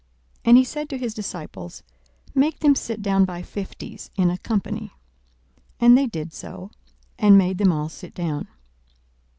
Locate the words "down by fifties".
3.03-4.09